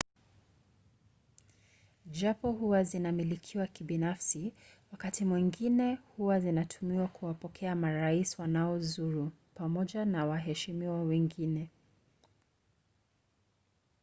[2.05, 4.53] japo huwa zinamilikiwa kibinafsi
[4.91, 11.69] wakati mwingine huwa zinatumiwa kuwapokea marais wanaozuru pamoja na waheshimiwa wengine